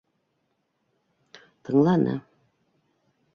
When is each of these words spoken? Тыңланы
Тыңланы 1.69 2.17